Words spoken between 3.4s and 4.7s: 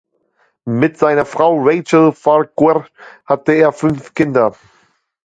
er fünf Kinder.